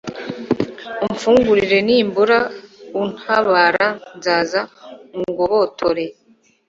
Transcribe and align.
umfungurire; 1.07 1.77
nimbura 1.87 2.39
untabara, 3.01 3.87
nzaza 4.17 4.61
ungobotore 5.17 6.05